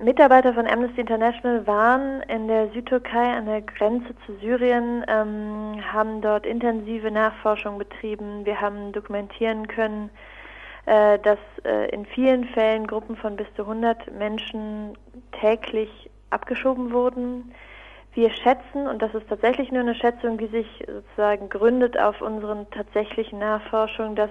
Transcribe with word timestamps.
Mitarbeiter 0.00 0.54
von 0.54 0.68
Amnesty 0.68 1.00
International 1.00 1.66
waren 1.66 2.22
in 2.22 2.46
der 2.46 2.68
Südtürkei 2.68 3.32
an 3.32 3.46
der 3.46 3.62
Grenze 3.62 4.14
zu 4.24 4.36
Syrien, 4.36 5.04
ähm, 5.08 5.82
haben 5.92 6.20
dort 6.20 6.46
intensive 6.46 7.10
Nachforschung 7.10 7.78
betrieben. 7.78 8.44
Wir 8.46 8.60
haben 8.60 8.92
dokumentieren 8.92 9.66
können, 9.66 10.10
äh, 10.86 11.18
dass 11.18 11.38
äh, 11.64 11.88
in 11.90 12.06
vielen 12.06 12.44
Fällen 12.44 12.86
Gruppen 12.86 13.16
von 13.16 13.34
bis 13.34 13.48
zu 13.56 13.62
100 13.62 14.12
Menschen 14.16 14.96
täglich 15.40 16.10
abgeschoben 16.30 16.92
wurden. 16.92 17.52
Wir 18.14 18.30
schätzen, 18.30 18.86
und 18.86 19.02
das 19.02 19.12
ist 19.14 19.28
tatsächlich 19.28 19.72
nur 19.72 19.80
eine 19.80 19.96
Schätzung, 19.96 20.38
die 20.38 20.46
sich 20.46 20.86
sozusagen 20.86 21.48
gründet 21.48 21.98
auf 21.98 22.20
unseren 22.22 22.70
tatsächlichen 22.70 23.40
Nachforschungen, 23.40 24.14
dass 24.14 24.30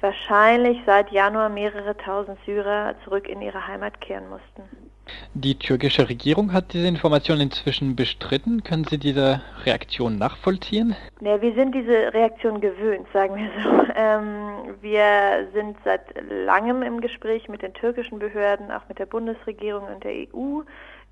wahrscheinlich 0.00 0.80
seit 0.86 1.10
Januar 1.10 1.48
mehrere 1.48 1.96
tausend 1.96 2.38
Syrer 2.46 2.94
zurück 3.04 3.28
in 3.28 3.42
ihre 3.42 3.66
Heimat 3.66 4.00
kehren 4.00 4.28
mussten. 4.28 4.89
Die 5.34 5.58
türkische 5.58 6.08
Regierung 6.08 6.52
hat 6.52 6.72
diese 6.72 6.86
Information 6.86 7.40
inzwischen 7.40 7.96
bestritten. 7.96 8.62
Können 8.64 8.84
Sie 8.84 8.98
diese 8.98 9.40
Reaktion 9.64 10.18
nachvollziehen? 10.18 10.96
Ja, 11.20 11.40
wir 11.40 11.54
sind 11.54 11.74
diese 11.74 12.12
Reaktion 12.12 12.60
gewöhnt, 12.60 13.06
sagen 13.12 13.36
wir 13.36 13.50
so. 13.62 13.80
Ähm, 13.96 14.76
wir 14.80 15.48
sind 15.52 15.76
seit 15.84 16.02
langem 16.30 16.82
im 16.82 17.00
Gespräch 17.00 17.48
mit 17.48 17.60
den 17.60 17.74
türkischen 17.74 18.18
Behörden, 18.18 18.70
auch 18.70 18.88
mit 18.88 18.98
der 18.98 19.06
Bundesregierung 19.06 19.84
und 19.88 20.04
der 20.04 20.12
EU 20.12 20.62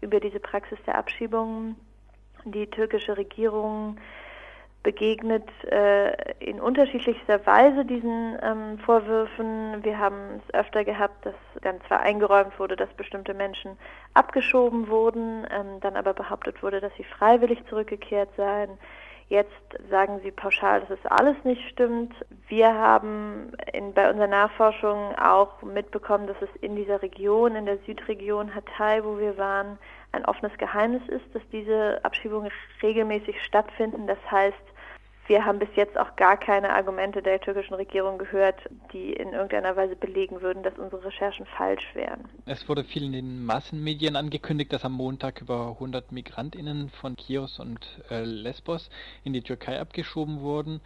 über 0.01 0.21
diese 0.21 0.41
Praxis 0.41 0.79
der 0.87 0.97
Abschiebungen. 0.97 1.77
Die 2.45 2.67
türkische 2.67 3.17
Regierung 3.17 3.99
begegnet 4.89 5.47
äh, 5.71 6.33
in 6.39 6.63
unterschiedlichster 6.63 7.45
Weise 7.45 7.85
diesen 7.85 8.39
ähm, 8.41 8.79
Vorwürfen. 8.87 9.85
Wir 9.85 9.99
haben 9.99 10.41
es 10.41 10.55
öfter 10.55 10.83
gehabt, 10.83 11.27
dass 11.27 11.35
dann 11.61 11.79
zwar 11.87 12.01
eingeräumt 12.01 12.59
wurde, 12.59 12.75
dass 12.75 12.89
bestimmte 12.95 13.35
Menschen 13.35 13.77
abgeschoben 14.15 14.89
wurden, 14.89 15.47
ähm, 15.51 15.79
dann 15.83 15.95
aber 15.95 16.15
behauptet 16.15 16.63
wurde, 16.63 16.81
dass 16.81 16.91
sie 16.97 17.05
freiwillig 17.05 17.63
zurückgekehrt 17.69 18.31
seien. 18.39 18.71
Jetzt 19.29 19.51
sagen 19.91 20.21
Sie 20.23 20.31
pauschal, 20.31 20.81
dass 20.81 20.99
es 20.99 21.05
alles 21.05 21.37
nicht 21.45 21.61
stimmt. 21.69 22.15
Wir 22.49 22.73
haben 22.73 23.53
in, 23.75 23.93
bei 23.93 24.09
unserer 24.09 24.27
Nachforschung 24.27 25.15
auch 25.19 25.61
mitbekommen, 25.61 26.27
dass 26.27 26.41
es 26.41 26.49
in 26.63 26.77
dieser 26.77 27.03
Region, 27.03 27.57
in 27.57 27.67
der 27.67 27.77
Südregion 27.85 28.55
Hatay, 28.55 29.05
wo 29.05 29.19
wir 29.19 29.37
waren, 29.37 29.79
ein 30.13 30.25
offenes 30.25 30.57
Geheimnis 30.57 31.07
ist, 31.09 31.27
dass 31.35 31.43
diese 31.53 32.03
Abschiebungen 32.05 32.51
regelmäßig 32.83 33.37
stattfinden. 33.45 34.07
Das 34.07 34.19
heißt, 34.31 34.57
wir 35.29 35.45
haben 35.45 35.59
bis 35.59 35.69
jetzt 35.77 35.99
auch 35.99 36.17
gar 36.17 36.37
keine 36.37 36.71
Argumente 36.71 37.23
der 37.23 37.41
türkischen 37.41 37.75
Regierung 37.75 38.19
gehört, 38.19 38.57
die 38.93 39.13
in 39.13 39.33
irgendeiner 39.33 39.77
Weise 39.77 39.95
belegen 39.95 40.41
würden, 40.41 40.63
dass 40.63 40.77
unsere 40.79 41.05
Recherchen 41.05 41.47
falsch 41.57 41.95
wären. 41.95 42.25
Es 42.47 42.69
wurde 42.69 42.85
viel 42.85 43.05
in 43.05 43.13
den 43.13 43.45
Massenmedien 43.45 44.17
angekündigt, 44.17 44.73
dass 44.73 44.85
am 44.85 44.93
Montag 44.93 45.41
über 45.41 45.69
100 45.73 46.13
Migrantinnen 46.13 46.91
von 46.91 47.17
Chios 47.17 47.61
und 47.61 48.03
äh, 48.11 48.25
Lesbos 48.25 48.91
in 49.25 49.33
die 49.33 49.43
Türkei 49.43 49.79
abgeschoben 49.79 50.41
wurden 50.41 50.81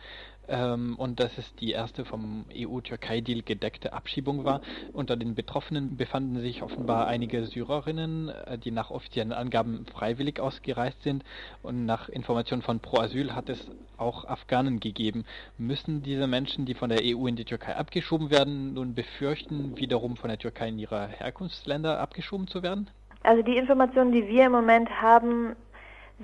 ähm, 0.48 0.94
und 0.96 1.20
dass 1.20 1.36
es 1.38 1.54
die 1.56 1.72
erste 1.72 2.04
vom 2.04 2.44
EU-Türkei-Deal 2.54 3.42
gedeckte 3.42 3.92
Abschiebung 3.92 4.44
war. 4.44 4.60
Unter 4.92 5.16
den 5.16 5.34
Betroffenen 5.34 5.96
befanden 5.96 6.40
sich 6.40 6.62
offenbar 6.62 7.06
einige 7.06 7.46
Syrerinnen, 7.46 8.28
äh, 8.28 8.58
die 8.58 8.70
nach 8.70 8.90
offiziellen 8.90 9.32
Angaben 9.32 9.86
freiwillig 9.86 10.40
ausgereist 10.40 11.02
sind 11.02 11.24
und 11.62 11.84
nach 11.84 12.08
Informationen 12.08 12.62
von 12.62 12.80
Pro 12.80 13.00
Asyl 13.00 13.34
hat 13.34 13.48
es 13.48 13.70
auch 13.96 14.24
Afghanen 14.24 14.80
gegeben. 14.80 15.24
Müssen 15.58 16.02
diese 16.02 16.26
Menschen, 16.26 16.66
die 16.66 16.74
von 16.74 16.90
der 16.90 17.00
EU 17.02 17.26
in 17.26 17.36
die 17.36 17.44
Türkei 17.44 17.76
abgeschoben 17.76 18.30
werden, 18.30 18.74
nun 18.74 18.94
befürchten, 18.94 19.76
wiederum 19.76 20.16
von 20.16 20.28
der 20.28 20.38
Türkei 20.38 20.68
in 20.68 20.78
ihre 20.78 21.06
Herkunftsländer 21.06 22.00
abgeschoben 22.00 22.48
zu 22.48 22.62
werden? 22.62 22.90
Also 23.22 23.42
die 23.42 23.56
Informationen, 23.56 24.12
die 24.12 24.26
wir 24.26 24.46
im 24.46 24.52
Moment 24.52 24.90
haben, 24.90 25.54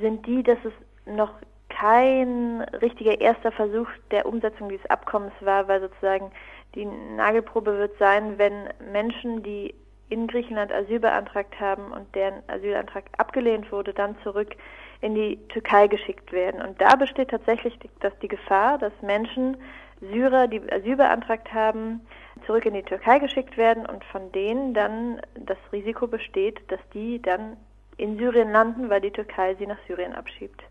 sind 0.00 0.26
die, 0.26 0.42
dass 0.42 0.58
es 0.64 0.72
noch 1.06 1.30
kein 1.78 2.62
richtiger 2.80 3.20
erster 3.20 3.52
Versuch 3.52 3.88
der 4.10 4.26
Umsetzung 4.26 4.68
dieses 4.68 4.88
Abkommens 4.90 5.34
war, 5.40 5.68
weil 5.68 5.80
sozusagen 5.80 6.32
die 6.74 6.84
Nagelprobe 6.84 7.78
wird 7.78 7.96
sein, 7.98 8.38
wenn 8.38 8.68
Menschen, 8.92 9.42
die 9.42 9.74
in 10.08 10.26
Griechenland 10.26 10.72
Asyl 10.72 11.00
beantragt 11.00 11.60
haben 11.60 11.92
und 11.92 12.12
deren 12.14 12.42
Asylantrag 12.48 13.04
abgelehnt 13.18 13.70
wurde, 13.70 13.92
dann 13.92 14.16
zurück 14.22 14.56
in 15.00 15.14
die 15.14 15.36
Türkei 15.48 15.86
geschickt 15.86 16.32
werden. 16.32 16.62
Und 16.62 16.80
da 16.80 16.96
besteht 16.96 17.30
tatsächlich 17.30 17.78
die, 17.78 17.90
dass 18.00 18.18
die 18.20 18.28
Gefahr, 18.28 18.78
dass 18.78 18.92
Menschen, 19.02 19.56
Syrer, 20.00 20.48
die 20.48 20.60
Asyl 20.72 20.96
beantragt 20.96 21.52
haben, 21.52 22.00
zurück 22.46 22.66
in 22.66 22.74
die 22.74 22.82
Türkei 22.82 23.18
geschickt 23.18 23.56
werden 23.56 23.86
und 23.86 24.04
von 24.04 24.32
denen 24.32 24.74
dann 24.74 25.20
das 25.34 25.58
Risiko 25.72 26.06
besteht, 26.06 26.60
dass 26.68 26.80
die 26.94 27.20
dann 27.20 27.56
in 27.96 28.16
Syrien 28.16 28.52
landen, 28.52 28.90
weil 28.90 29.00
die 29.00 29.10
Türkei 29.10 29.54
sie 29.56 29.66
nach 29.66 29.78
Syrien 29.86 30.14
abschiebt. 30.14 30.62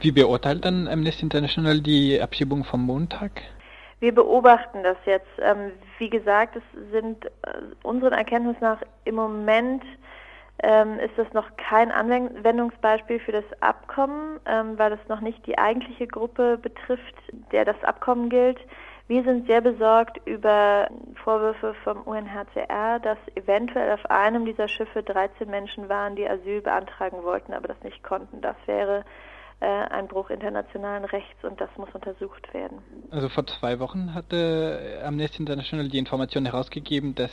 Wie 0.00 0.12
beurteilt 0.12 0.64
dann 0.64 0.88
Amnesty 0.88 1.22
International 1.22 1.80
die 1.80 2.20
Abschiebung 2.20 2.64
vom 2.64 2.84
Montag? 2.84 3.30
Wir 4.00 4.14
beobachten 4.14 4.82
das 4.82 4.96
jetzt. 5.04 5.28
Ähm, 5.40 5.72
wie 5.98 6.08
gesagt, 6.08 6.56
es 6.56 6.90
sind 6.90 7.26
äh, 7.26 7.30
unseren 7.82 8.14
Erkenntnis 8.14 8.56
nach 8.60 8.80
im 9.04 9.14
Moment 9.14 9.82
ähm, 10.62 10.98
ist 10.98 11.16
das 11.16 11.32
noch 11.32 11.56
kein 11.56 11.90
Anwendungsbeispiel 11.90 13.20
für 13.20 13.32
das 13.32 13.44
Abkommen, 13.60 14.40
ähm, 14.46 14.78
weil 14.78 14.92
es 14.92 15.08
noch 15.08 15.20
nicht 15.20 15.46
die 15.46 15.58
eigentliche 15.58 16.06
Gruppe 16.06 16.58
betrifft, 16.58 17.14
der 17.52 17.64
das 17.64 17.82
Abkommen 17.82 18.28
gilt. 18.28 18.58
Wir 19.08 19.24
sind 19.24 19.46
sehr 19.46 19.60
besorgt 19.60 20.20
über 20.24 20.88
Vorwürfe 21.24 21.74
vom 21.82 22.02
UNHCR, 22.02 23.00
dass 23.00 23.18
eventuell 23.34 23.92
auf 23.92 24.06
einem 24.08 24.44
dieser 24.44 24.68
Schiffe 24.68 25.02
13 25.02 25.50
Menschen 25.50 25.88
waren, 25.88 26.14
die 26.14 26.28
Asyl 26.28 26.60
beantragen 26.60 27.22
wollten, 27.24 27.52
aber 27.52 27.68
das 27.68 27.82
nicht 27.82 28.02
konnten. 28.04 28.40
Das 28.40 28.56
wäre 28.66 29.04
ein 29.66 30.08
Bruch 30.08 30.30
internationalen 30.30 31.04
Rechts 31.04 31.44
und 31.44 31.60
das 31.60 31.68
muss 31.76 31.90
untersucht 31.92 32.52
werden. 32.54 32.78
Also 33.10 33.28
vor 33.28 33.46
zwei 33.46 33.78
Wochen 33.78 34.14
hatte 34.14 35.02
Amnesty 35.04 35.38
International 35.38 35.88
die 35.88 35.98
Information 35.98 36.46
herausgegeben, 36.46 37.14
dass 37.14 37.30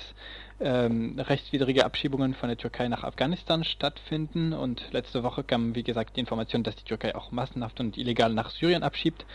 ähm, 0.60 1.18
rechtswidrige 1.18 1.86
Abschiebungen 1.86 2.34
von 2.34 2.50
der 2.50 2.58
Türkei 2.58 2.90
nach 2.90 3.04
Afghanistan 3.04 3.64
stattfinden 3.64 4.54
und 4.54 4.92
letzte 4.92 5.24
Woche 5.24 5.44
kam, 5.44 5.76
wie 5.76 5.84
gesagt, 5.84 6.18
die 6.18 6.20
Information, 6.20 6.64
dass 6.64 6.76
die 6.76 6.84
Türkei 6.84 7.16
auch 7.16 7.32
massenhaft 7.32 7.80
und 7.80 7.98
illegal 7.98 8.34
nach 8.34 8.50
Syrien 8.50 8.84
abschiebt. 8.84 9.26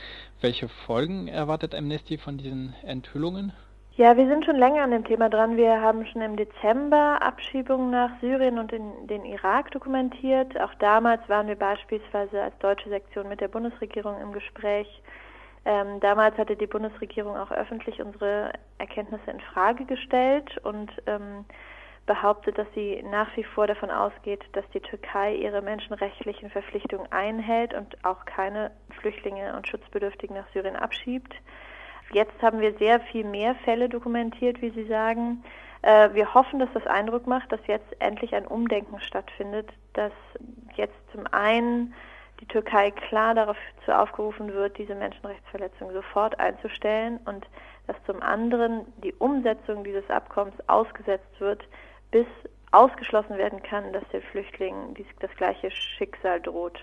Welche 0.41 0.69
Folgen 0.69 1.29
erwartet 1.29 1.75
Amnesty 1.75 2.19
von 2.19 2.37
diesen 2.37 2.75
Enthüllungen? 2.83 3.53
Ja, 3.97 4.17
wir 4.17 4.27
sind 4.27 4.47
schon 4.47 4.57
länger 4.57 4.85
an 4.85 4.91
dem 4.91 5.05
Thema 5.05 5.29
dran. 5.29 5.59
Wir 5.59 5.83
haben 5.83 6.07
schon 6.07 6.23
im 6.23 6.35
Dezember 6.37 7.21
Abschiebungen 7.21 7.91
nach 7.91 8.19
Syrien 8.23 8.59
und 8.59 8.73
in 8.73 9.07
den 9.07 9.27
Irak 9.27 9.71
dokumentiert. 9.71 10.59
Auch 10.59 10.73
damals 10.77 11.29
waren 11.29 11.47
wir 11.47 11.57
beispielsweise 11.57 12.41
als 12.41 12.57
deutsche 12.59 12.89
Sektion 12.89 13.29
mit 13.29 13.43
der 13.43 13.49
Bundesregierung 13.49 14.19
im 14.19 14.33
Gespräch. 14.33 14.89
Ähm, 15.67 16.01
damals 16.01 16.39
hatte 16.39 16.57
die 16.57 16.67
Bundesregierung 16.67 17.37
auch 17.37 17.51
öffentlich 17.51 18.01
unsere 18.01 18.53
Erkenntnisse 18.79 19.31
in 19.31 19.41
Frage 19.41 19.85
gestellt 19.85 20.57
und 20.65 20.91
ähm, 21.07 21.45
behauptet, 22.07 22.57
dass 22.57 22.67
sie 22.75 23.05
nach 23.11 23.37
wie 23.37 23.45
vor 23.45 23.67
davon 23.67 23.91
ausgeht, 23.91 24.41
dass 24.53 24.65
die 24.71 24.81
Türkei 24.81 25.35
ihre 25.35 25.61
menschenrechtlichen 25.61 26.49
Verpflichtungen 26.49 27.13
einhält 27.13 27.75
und 27.75 28.03
auch 28.07 28.25
keine 28.25 28.71
Flüchtlinge 29.01 29.55
und 29.55 29.69
Schutzbedürftigen 29.69 30.35
nach 30.35 30.49
Syrien 30.55 30.77
abschiebt. 30.77 31.35
Jetzt 32.13 32.43
haben 32.43 32.61
wir 32.61 32.75
sehr 32.79 33.01
viel 33.01 33.25
mehr 33.25 33.55
Fälle 33.65 33.89
dokumentiert, 33.89 34.61
wie 34.61 34.71
Sie 34.71 34.85
sagen. 34.85 35.43
Äh, 35.83 36.11
wir 36.13 36.35
hoffen, 36.35 36.59
dass 36.59 36.69
das 36.75 36.87
Eindruck 36.87 37.27
macht, 37.27 37.51
dass 37.51 37.61
jetzt 37.67 37.89
endlich 38.01 38.35
ein 38.35 38.47
Umdenken 38.47 39.01
stattfindet, 39.01 39.69
dass 39.95 40.13
jetzt 40.77 40.95
zum 41.13 41.27
einen 41.33 41.95
die 42.41 42.47
Türkei 42.47 42.91
klar 42.91 43.35
darauf 43.35 43.57
zu 43.85 43.97
aufgerufen 43.97 44.53
wird, 44.53 44.77
diese 44.77 44.95
Menschenrechtsverletzungen 44.95 45.95
sofort 45.95 46.39
einzustellen 46.41 47.19
und 47.25 47.47
dass 47.87 47.97
zum 48.05 48.23
anderen 48.23 48.87
die 49.03 49.15
Umsetzung 49.15 49.85
dieses 49.85 50.09
Abkommens 50.11 50.57
ausgesetzt 50.69 51.41
wird, 51.41 51.63
bis 52.11 52.27
ausgeschlossen 52.73 53.39
werden 53.39 53.63
kann, 53.63 53.93
dass 53.93 54.03
den 54.13 54.23
Flüchtlingen 54.23 54.97
das 55.21 55.31
gleiche 55.37 55.71
Schicksal 55.71 56.41
droht. 56.41 56.83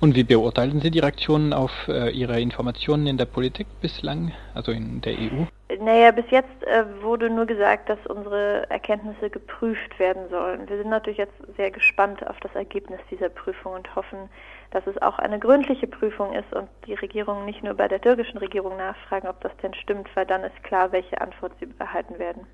Und 0.00 0.14
wie 0.16 0.24
beurteilen 0.24 0.80
Sie 0.80 0.90
die 0.90 0.98
Reaktionen 0.98 1.52
auf 1.52 1.70
äh, 1.88 2.10
Ihre 2.10 2.40
Informationen 2.40 3.06
in 3.06 3.16
der 3.16 3.26
Politik 3.26 3.66
bislang, 3.80 4.32
also 4.54 4.72
in 4.72 5.00
der 5.00 5.14
EU? 5.14 5.44
Naja, 5.78 6.10
bis 6.10 6.28
jetzt 6.30 6.64
äh, 6.64 6.84
wurde 7.00 7.30
nur 7.30 7.46
gesagt, 7.46 7.88
dass 7.88 8.04
unsere 8.08 8.68
Erkenntnisse 8.70 9.30
geprüft 9.30 9.98
werden 9.98 10.28
sollen. 10.28 10.68
Wir 10.68 10.78
sind 10.78 10.90
natürlich 10.90 11.18
jetzt 11.18 11.36
sehr 11.56 11.70
gespannt 11.70 12.26
auf 12.26 12.38
das 12.40 12.54
Ergebnis 12.54 12.98
dieser 13.10 13.28
Prüfung 13.28 13.74
und 13.74 13.94
hoffen, 13.94 14.28
dass 14.72 14.86
es 14.86 15.00
auch 15.00 15.18
eine 15.18 15.38
gründliche 15.38 15.86
Prüfung 15.86 16.32
ist 16.32 16.52
und 16.52 16.68
die 16.86 16.94
Regierung 16.94 17.44
nicht 17.44 17.62
nur 17.62 17.74
bei 17.74 17.86
der 17.86 18.00
türkischen 18.00 18.38
Regierung 18.38 18.76
nachfragen, 18.76 19.28
ob 19.28 19.40
das 19.40 19.56
denn 19.62 19.74
stimmt, 19.74 20.08
weil 20.14 20.26
dann 20.26 20.42
ist 20.42 20.62
klar, 20.64 20.90
welche 20.90 21.20
Antwort 21.20 21.52
sie 21.60 21.68
erhalten 21.78 22.18
werden. 22.18 22.46